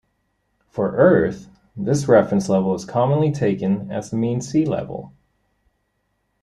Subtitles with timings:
[0.67, 1.47] For Earth,
[1.77, 5.13] this reference level is commonly taken as the mean sea level.